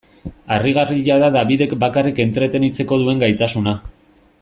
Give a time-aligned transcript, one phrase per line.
[0.55, 3.79] Harrigarria da Dabidek bakarrik entretenitzeko duen gaitasuna.